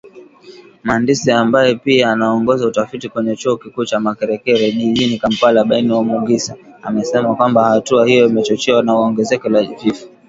Mhandisi 0.83 1.31
ambaye 1.31 1.75
pia 1.75 2.11
anaongoza 2.11 2.67
utafiti 2.67 3.09
kwenye 3.09 3.35
chuo 3.35 3.57
kikuu 3.57 3.85
cha 3.85 3.99
Makerere 3.99 4.71
jijini 4.71 5.17
Kampala 5.19 5.63
Bain 5.65 5.91
Omugisa 5.91 6.55
amesema 6.81 7.35
kwamba 7.35 7.69
hatua 7.69 8.07
hiyo 8.07 8.27
imechochewa 8.27 8.83
na 8.83 8.95
ongezeko 8.95 9.49
la 9.49 9.61
vifo 9.63 10.07